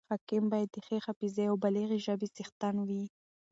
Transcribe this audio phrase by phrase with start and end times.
[0.09, 3.05] حاکم باید د ښې حافظي او بلیغي ژبي څښتن يي.